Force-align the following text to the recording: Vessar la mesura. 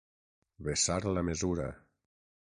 Vessar 0.67 0.95
la 1.17 1.23
mesura. 1.27 1.67